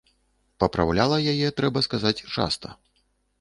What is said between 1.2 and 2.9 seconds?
яе, трэба сказаць, часта.